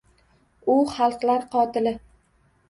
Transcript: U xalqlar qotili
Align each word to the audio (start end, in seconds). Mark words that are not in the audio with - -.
U 0.75 0.77
xalqlar 0.93 1.45
qotili 1.57 1.95